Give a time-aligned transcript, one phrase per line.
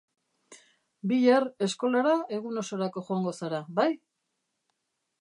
[1.11, 3.91] Bihar eskolara egun osorako joango zara, bai?